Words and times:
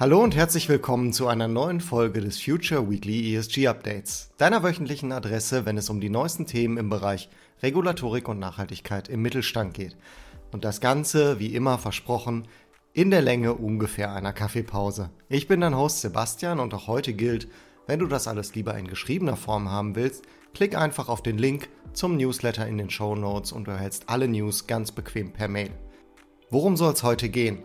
Hallo 0.00 0.22
und 0.22 0.34
herzlich 0.34 0.70
willkommen 0.70 1.12
zu 1.12 1.26
einer 1.28 1.46
neuen 1.46 1.82
Folge 1.82 2.22
des 2.22 2.40
Future 2.40 2.88
Weekly 2.88 3.36
ESG 3.36 3.68
Updates, 3.68 4.30
deiner 4.38 4.62
wöchentlichen 4.62 5.12
Adresse, 5.12 5.66
wenn 5.66 5.76
es 5.76 5.90
um 5.90 6.00
die 6.00 6.08
neuesten 6.08 6.46
Themen 6.46 6.78
im 6.78 6.88
Bereich 6.88 7.28
Regulatorik 7.62 8.26
und 8.26 8.38
Nachhaltigkeit 8.38 9.10
im 9.10 9.20
Mittelstand 9.20 9.74
geht. 9.74 9.98
Und 10.52 10.64
das 10.64 10.80
Ganze, 10.80 11.38
wie 11.38 11.54
immer 11.54 11.76
versprochen, 11.76 12.48
in 12.94 13.10
der 13.10 13.20
Länge 13.20 13.52
ungefähr 13.52 14.14
einer 14.14 14.32
Kaffeepause. 14.32 15.10
Ich 15.28 15.48
bin 15.48 15.60
dein 15.60 15.76
Host 15.76 16.00
Sebastian 16.00 16.60
und 16.60 16.72
auch 16.72 16.86
heute 16.86 17.12
gilt, 17.12 17.48
wenn 17.86 17.98
du 17.98 18.06
das 18.06 18.26
alles 18.26 18.54
lieber 18.54 18.74
in 18.78 18.88
geschriebener 18.88 19.36
Form 19.36 19.70
haben 19.70 19.96
willst, 19.96 20.24
klick 20.54 20.78
einfach 20.78 21.10
auf 21.10 21.22
den 21.22 21.36
Link 21.36 21.68
zum 21.92 22.16
Newsletter 22.16 22.66
in 22.66 22.78
den 22.78 22.88
Show 22.88 23.14
Notes 23.16 23.52
und 23.52 23.66
du 23.66 23.72
erhältst 23.72 24.04
alle 24.08 24.28
News 24.28 24.66
ganz 24.66 24.92
bequem 24.92 25.34
per 25.34 25.48
Mail. 25.48 25.72
Worum 26.48 26.78
soll 26.78 26.94
es 26.94 27.02
heute 27.02 27.28
gehen? 27.28 27.58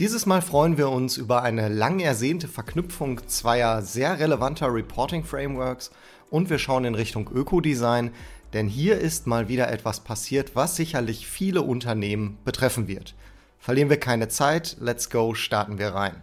Dieses 0.00 0.24
Mal 0.24 0.40
freuen 0.40 0.78
wir 0.78 0.88
uns 0.88 1.18
über 1.18 1.42
eine 1.42 1.68
lang 1.68 2.00
ersehnte 2.00 2.48
Verknüpfung 2.48 3.20
zweier 3.28 3.82
sehr 3.82 4.18
relevanter 4.18 4.72
Reporting 4.72 5.24
Frameworks 5.24 5.90
und 6.30 6.48
wir 6.48 6.58
schauen 6.58 6.86
in 6.86 6.94
Richtung 6.94 7.28
Ökodesign, 7.30 8.10
denn 8.54 8.66
hier 8.66 8.96
ist 8.96 9.26
mal 9.26 9.48
wieder 9.48 9.70
etwas 9.70 10.00
passiert, 10.00 10.56
was 10.56 10.74
sicherlich 10.74 11.26
viele 11.26 11.60
Unternehmen 11.60 12.38
betreffen 12.46 12.88
wird. 12.88 13.14
Verlieren 13.58 13.90
wir 13.90 14.00
keine 14.00 14.28
Zeit, 14.28 14.78
let's 14.80 15.10
go, 15.10 15.34
starten 15.34 15.78
wir 15.78 15.88
rein. 15.88 16.22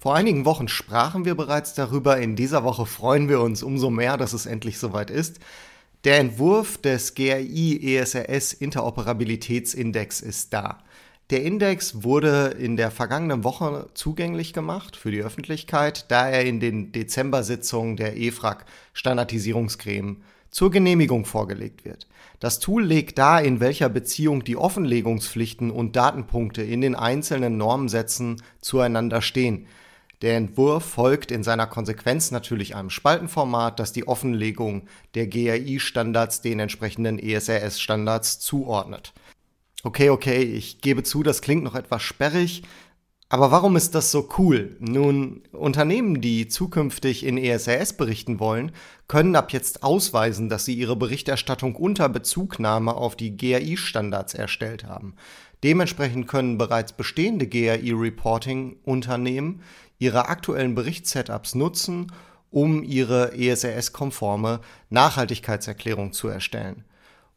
Vor 0.00 0.16
einigen 0.16 0.44
Wochen 0.44 0.66
sprachen 0.66 1.24
wir 1.24 1.36
bereits 1.36 1.74
darüber, 1.74 2.18
in 2.18 2.34
dieser 2.34 2.64
Woche 2.64 2.86
freuen 2.86 3.28
wir 3.28 3.40
uns 3.40 3.62
umso 3.62 3.88
mehr, 3.90 4.16
dass 4.16 4.32
es 4.32 4.46
endlich 4.46 4.80
soweit 4.80 5.10
ist. 5.10 5.38
Der 6.02 6.18
Entwurf 6.18 6.76
des 6.76 7.14
GRI 7.14 7.96
ESRS 7.96 8.52
Interoperabilitätsindex 8.52 10.22
ist 10.22 10.52
da. 10.52 10.80
Der 11.30 11.42
Index 11.42 12.02
wurde 12.02 12.56
in 12.58 12.76
der 12.76 12.90
vergangenen 12.90 13.42
Woche 13.44 13.88
zugänglich 13.94 14.52
gemacht 14.52 14.96
für 14.96 15.10
die 15.10 15.22
Öffentlichkeit, 15.22 16.10
da 16.10 16.28
er 16.28 16.44
in 16.44 16.60
den 16.60 16.92
Dezember-Sitzungen 16.92 17.96
der 17.96 18.18
EFRAG 18.18 18.64
Standardisierungscreme 18.92 20.18
zur 20.50 20.70
Genehmigung 20.70 21.24
vorgelegt 21.24 21.84
wird. 21.84 22.06
Das 22.38 22.58
Tool 22.58 22.84
legt 22.84 23.18
dar, 23.18 23.42
in 23.42 23.60
welcher 23.60 23.88
Beziehung 23.88 24.44
die 24.44 24.56
Offenlegungspflichten 24.56 25.70
und 25.70 25.96
Datenpunkte 25.96 26.62
in 26.62 26.82
den 26.82 26.94
einzelnen 26.94 27.56
Normensätzen 27.56 28.42
zueinander 28.60 29.22
stehen. 29.22 29.66
Der 30.20 30.36
Entwurf 30.36 30.84
folgt 30.84 31.32
in 31.32 31.42
seiner 31.42 31.66
Konsequenz 31.66 32.30
natürlich 32.30 32.76
einem 32.76 32.90
Spaltenformat, 32.90 33.80
das 33.80 33.92
die 33.92 34.06
Offenlegung 34.06 34.82
der 35.14 35.26
GRI-Standards 35.26 36.42
den 36.42 36.60
entsprechenden 36.60 37.18
ESRS-Standards 37.18 38.38
zuordnet. 38.38 39.14
Okay, 39.84 40.10
okay, 40.10 40.42
ich 40.42 40.80
gebe 40.80 41.02
zu, 41.02 41.24
das 41.24 41.42
klingt 41.42 41.64
noch 41.64 41.74
etwas 41.74 42.02
sperrig, 42.02 42.62
aber 43.28 43.50
warum 43.50 43.74
ist 43.76 43.94
das 43.94 44.10
so 44.12 44.28
cool? 44.38 44.76
Nun, 44.78 45.42
Unternehmen, 45.52 46.20
die 46.20 46.46
zukünftig 46.48 47.24
in 47.24 47.38
ESRS 47.38 47.96
berichten 47.96 48.38
wollen, 48.38 48.72
können 49.08 49.34
ab 49.36 49.52
jetzt 49.52 49.82
ausweisen, 49.82 50.50
dass 50.50 50.66
sie 50.66 50.74
ihre 50.74 50.96
Berichterstattung 50.96 51.74
unter 51.74 52.10
Bezugnahme 52.10 52.94
auf 52.94 53.16
die 53.16 53.36
GRI-Standards 53.36 54.34
erstellt 54.34 54.84
haben. 54.84 55.16
Dementsprechend 55.64 56.28
können 56.28 56.58
bereits 56.58 56.92
bestehende 56.92 57.48
GRI-Reporting-Unternehmen 57.48 59.62
ihre 59.98 60.28
aktuellen 60.28 60.74
Berichtssetups 60.74 61.54
nutzen, 61.54 62.12
um 62.50 62.82
ihre 62.84 63.32
ESRS-konforme 63.34 64.60
Nachhaltigkeitserklärung 64.90 66.12
zu 66.12 66.28
erstellen. 66.28 66.84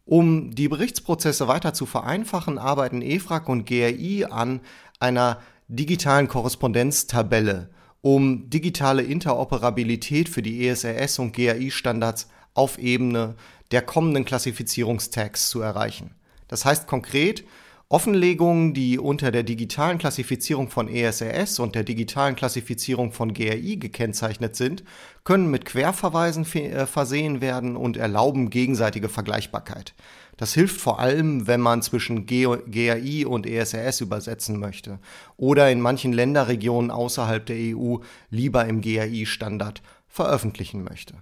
Um 0.05 0.53
die 0.53 0.67
Berichtsprozesse 0.67 1.47
weiter 1.47 1.73
zu 1.73 1.87
vereinfachen, 1.87 2.59
arbeiten 2.59 3.01
EFRAG 3.01 3.49
und 3.49 3.65
GRI 3.65 4.25
an 4.25 4.61
einer 4.99 5.39
digitalen 5.67 6.27
Korrespondenztabelle, 6.27 7.69
um 8.01 8.49
digitale 8.51 9.01
Interoperabilität 9.01 10.29
für 10.29 10.43
die 10.43 10.67
ESRS 10.67 11.17
und 11.17 11.35
GRI-Standards 11.35 12.29
auf 12.53 12.77
Ebene 12.77 13.35
der 13.71 13.81
kommenden 13.81 14.25
Klassifizierungstags 14.25 15.49
zu 15.49 15.61
erreichen. 15.61 16.11
Das 16.47 16.65
heißt 16.65 16.85
konkret, 16.85 17.43
Offenlegungen, 17.87 18.73
die 18.73 18.97
unter 18.97 19.31
der 19.31 19.43
digitalen 19.43 19.99
Klassifizierung 19.99 20.69
von 20.69 20.87
ESRS 20.87 21.59
und 21.59 21.75
der 21.75 21.83
digitalen 21.83 22.35
Klassifizierung 22.35 23.11
von 23.11 23.31
GRI 23.31 23.77
gekennzeichnet 23.77 24.55
sind, 24.55 24.83
können 25.23 25.51
mit 25.51 25.65
Querverweisen 25.65 26.45
äh, 26.55 26.87
versehen 26.87 27.41
werden 27.41 27.75
und 27.75 27.95
erlauben 27.95 28.49
gegenseitige 28.49 29.07
Vergleichbarkeit. 29.07 29.93
Das 30.35 30.53
hilft 30.53 30.81
vor 30.81 30.99
allem, 30.99 31.45
wenn 31.45 31.61
man 31.61 31.83
zwischen 31.83 32.25
GRI 32.25 33.23
und 33.23 33.45
ESRS 33.45 34.01
übersetzen 34.01 34.59
möchte 34.59 34.99
oder 35.37 35.71
in 35.71 35.79
manchen 35.79 36.11
Länderregionen 36.11 36.89
außerhalb 36.89 37.45
der 37.45 37.77
EU 37.77 37.97
lieber 38.31 38.65
im 38.65 38.81
GRI-Standard 38.81 39.83
veröffentlichen 40.07 40.83
möchte. 40.83 41.15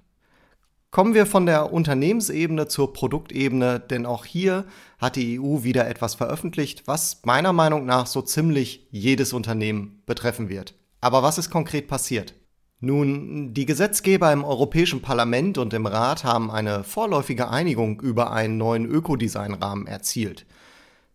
Kommen 0.93 1.15
wir 1.15 1.25
von 1.25 1.47
der 1.47 1.73
Unternehmensebene 1.73 2.67
zur 2.67 2.93
Produktebene, 2.93 3.79
denn 3.79 4.05
auch 4.05 4.25
hier 4.25 4.65
hat 4.99 5.15
die 5.15 5.39
EU 5.39 5.63
wieder 5.63 5.87
etwas 5.87 6.13
veröffentlicht, 6.13 6.83
was 6.85 7.21
meiner 7.25 7.51
Meinung 7.51 7.87
nach 7.87 8.05
so 8.05 8.21
ziemlich 8.21 8.87
jedes 8.91 9.33
Unternehmen 9.33 10.03
betreffen 10.05 10.49
wird. 10.49 10.75
Aber 11.01 11.23
was 11.23 11.39
ist 11.39 11.49
konkret 11.49 11.87
passiert? 11.87 12.35
Nun, 12.79 13.55
die 13.55 13.65
Gesetzgeber 13.65 14.31
im 14.31 14.43
Europäischen 14.43 15.01
Parlament 15.01 15.57
und 15.57 15.73
im 15.73 15.87
Rat 15.87 16.23
haben 16.23 16.51
eine 16.51 16.83
vorläufige 16.83 17.49
Einigung 17.49 17.99
über 17.99 18.31
einen 18.31 18.59
neuen 18.59 18.85
Ökodesign-Rahmen 18.85 19.87
erzielt. 19.87 20.45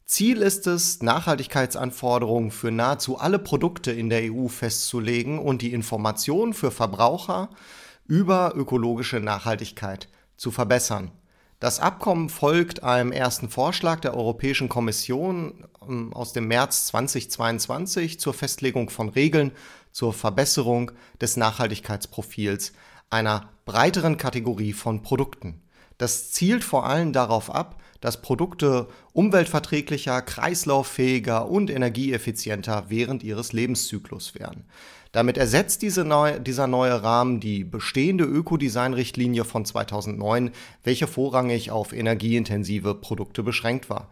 Ziel 0.06 0.38
ist 0.38 0.66
es, 0.66 1.02
Nachhaltigkeitsanforderungen 1.02 2.50
für 2.50 2.72
nahezu 2.72 3.18
alle 3.18 3.38
Produkte 3.38 3.92
in 3.92 4.10
der 4.10 4.22
EU 4.32 4.48
festzulegen 4.48 5.38
und 5.38 5.62
die 5.62 5.72
Informationen 5.72 6.52
für 6.52 6.72
Verbraucher 6.72 7.50
über 8.08 8.54
ökologische 8.56 9.20
Nachhaltigkeit 9.20 10.08
zu 10.36 10.50
verbessern. 10.50 11.12
Das 11.60 11.80
Abkommen 11.80 12.28
folgt 12.28 12.82
einem 12.82 13.12
ersten 13.12 13.48
Vorschlag 13.48 14.00
der 14.00 14.16
Europäischen 14.16 14.68
Kommission 14.68 15.66
ähm, 15.86 16.12
aus 16.12 16.32
dem 16.32 16.48
März 16.48 16.86
2022 16.86 18.18
zur 18.18 18.34
Festlegung 18.34 18.90
von 18.90 19.08
Regeln 19.08 19.52
zur 19.92 20.12
Verbesserung 20.12 20.92
des 21.20 21.36
Nachhaltigkeitsprofils 21.36 22.72
einer 23.10 23.50
breiteren 23.64 24.16
Kategorie 24.16 24.72
von 24.72 25.02
Produkten. 25.02 25.60
Das 25.98 26.30
zielt 26.30 26.62
vor 26.62 26.86
allem 26.86 27.12
darauf 27.12 27.52
ab, 27.52 27.82
dass 28.00 28.22
Produkte 28.22 28.86
umweltverträglicher, 29.12 30.22
kreislauffähiger 30.22 31.48
und 31.48 31.70
energieeffizienter 31.70 32.84
während 32.88 33.24
ihres 33.24 33.52
Lebenszyklus 33.52 34.36
werden. 34.36 34.66
Damit 35.12 35.38
ersetzt 35.38 35.82
diese 35.82 36.04
neu, 36.04 36.38
dieser 36.38 36.66
neue 36.66 37.02
Rahmen 37.02 37.40
die 37.40 37.64
bestehende 37.64 38.24
Ökodesign-Richtlinie 38.24 39.44
von 39.44 39.64
2009, 39.64 40.50
welche 40.84 41.06
vorrangig 41.06 41.70
auf 41.70 41.92
energieintensive 41.92 42.94
Produkte 42.94 43.42
beschränkt 43.42 43.88
war. 43.88 44.10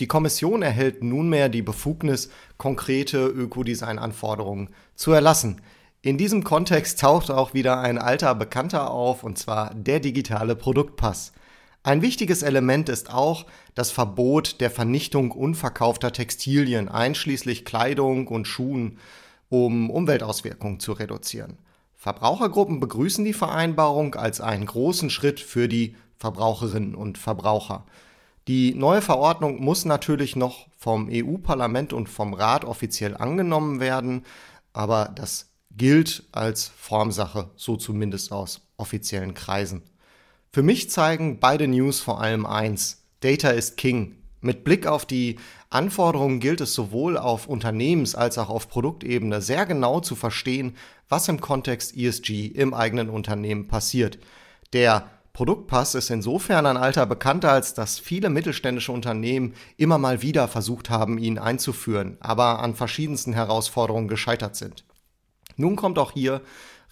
Die 0.00 0.06
Kommission 0.06 0.62
erhält 0.62 1.04
nunmehr 1.04 1.48
die 1.48 1.62
Befugnis, 1.62 2.30
konkrete 2.56 3.26
Ökodesign-Anforderungen 3.26 4.70
zu 4.94 5.12
erlassen. 5.12 5.60
In 6.00 6.18
diesem 6.18 6.42
Kontext 6.42 6.98
taucht 6.98 7.30
auch 7.30 7.54
wieder 7.54 7.78
ein 7.78 7.98
alter 7.98 8.34
Bekannter 8.34 8.90
auf, 8.90 9.22
und 9.22 9.38
zwar 9.38 9.74
der 9.74 10.00
digitale 10.00 10.56
Produktpass. 10.56 11.32
Ein 11.84 12.00
wichtiges 12.00 12.42
Element 12.42 12.88
ist 12.88 13.12
auch 13.12 13.46
das 13.74 13.90
Verbot 13.90 14.60
der 14.60 14.70
Vernichtung 14.70 15.30
unverkaufter 15.30 16.12
Textilien, 16.12 16.88
einschließlich 16.88 17.64
Kleidung 17.64 18.28
und 18.28 18.46
Schuhen 18.46 18.98
um 19.52 19.90
Umweltauswirkungen 19.90 20.80
zu 20.80 20.92
reduzieren. 20.92 21.58
Verbrauchergruppen 21.94 22.80
begrüßen 22.80 23.22
die 23.22 23.34
Vereinbarung 23.34 24.14
als 24.14 24.40
einen 24.40 24.64
großen 24.64 25.10
Schritt 25.10 25.40
für 25.40 25.68
die 25.68 25.94
Verbraucherinnen 26.16 26.94
und 26.94 27.18
Verbraucher. 27.18 27.84
Die 28.48 28.74
neue 28.74 29.02
Verordnung 29.02 29.62
muss 29.62 29.84
natürlich 29.84 30.36
noch 30.36 30.68
vom 30.78 31.10
EU-Parlament 31.12 31.92
und 31.92 32.08
vom 32.08 32.32
Rat 32.32 32.64
offiziell 32.64 33.14
angenommen 33.14 33.78
werden, 33.78 34.24
aber 34.72 35.12
das 35.14 35.50
gilt 35.76 36.24
als 36.32 36.68
Formsache, 36.68 37.50
so 37.54 37.76
zumindest 37.76 38.32
aus 38.32 38.62
offiziellen 38.78 39.34
Kreisen. 39.34 39.82
Für 40.50 40.62
mich 40.62 40.88
zeigen 40.88 41.40
beide 41.40 41.68
News 41.68 42.00
vor 42.00 42.22
allem 42.22 42.46
eins. 42.46 43.04
Data 43.20 43.50
ist 43.50 43.76
King. 43.76 44.16
Mit 44.44 44.64
Blick 44.64 44.88
auf 44.88 45.06
die 45.06 45.36
Anforderungen 45.70 46.40
gilt 46.40 46.60
es 46.60 46.74
sowohl 46.74 47.16
auf 47.16 47.46
Unternehmens- 47.46 48.16
als 48.16 48.38
auch 48.38 48.50
auf 48.50 48.68
Produktebene 48.68 49.40
sehr 49.40 49.66
genau 49.66 50.00
zu 50.00 50.16
verstehen, 50.16 50.76
was 51.08 51.28
im 51.28 51.40
Kontext 51.40 51.96
ESG 51.96 52.46
im 52.46 52.74
eigenen 52.74 53.08
Unternehmen 53.08 53.68
passiert. 53.68 54.18
Der 54.72 55.08
Produktpass 55.32 55.94
ist 55.94 56.10
insofern 56.10 56.66
ein 56.66 56.76
alter 56.76 57.06
Bekannter, 57.06 57.52
als 57.52 57.72
dass 57.72 58.00
viele 58.00 58.30
mittelständische 58.30 58.90
Unternehmen 58.90 59.54
immer 59.76 59.98
mal 59.98 60.22
wieder 60.22 60.48
versucht 60.48 60.90
haben, 60.90 61.18
ihn 61.18 61.38
einzuführen, 61.38 62.16
aber 62.18 62.58
an 62.58 62.74
verschiedensten 62.74 63.34
Herausforderungen 63.34 64.08
gescheitert 64.08 64.56
sind. 64.56 64.84
Nun 65.56 65.76
kommt 65.76 66.00
auch 66.00 66.10
hier 66.10 66.42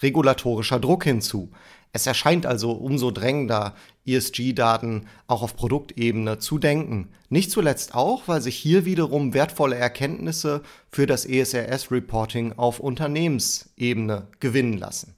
regulatorischer 0.02 0.78
Druck 0.78 1.02
hinzu. 1.02 1.50
Es 1.92 2.06
erscheint 2.06 2.46
also 2.46 2.72
umso 2.72 3.10
drängender, 3.10 3.74
ESG-Daten 4.06 5.06
auch 5.26 5.42
auf 5.42 5.56
Produktebene 5.56 6.38
zu 6.38 6.58
denken. 6.58 7.08
Nicht 7.28 7.50
zuletzt 7.50 7.94
auch, 7.94 8.28
weil 8.28 8.40
sich 8.40 8.56
hier 8.56 8.84
wiederum 8.84 9.34
wertvolle 9.34 9.76
Erkenntnisse 9.76 10.62
für 10.90 11.06
das 11.06 11.26
ESRS-Reporting 11.26 12.54
auf 12.56 12.80
Unternehmensebene 12.80 14.28
gewinnen 14.38 14.78
lassen. 14.78 15.14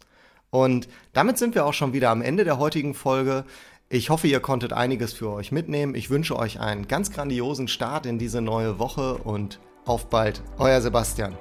Und 0.50 0.88
damit 1.12 1.38
sind 1.38 1.54
wir 1.54 1.64
auch 1.64 1.74
schon 1.74 1.92
wieder 1.92 2.10
am 2.10 2.22
Ende 2.22 2.44
der 2.44 2.58
heutigen 2.58 2.94
Folge. 2.94 3.44
Ich 3.88 4.10
hoffe, 4.10 4.26
ihr 4.26 4.40
konntet 4.40 4.72
einiges 4.72 5.12
für 5.12 5.30
euch 5.30 5.52
mitnehmen. 5.52 5.94
Ich 5.94 6.10
wünsche 6.10 6.36
euch 6.36 6.60
einen 6.60 6.88
ganz 6.88 7.10
grandiosen 7.10 7.68
Start 7.68 8.06
in 8.06 8.18
diese 8.18 8.40
neue 8.40 8.78
Woche 8.78 9.14
und 9.14 9.60
auf 9.84 10.08
bald, 10.08 10.42
euer 10.58 10.80
Sebastian. 10.80 11.36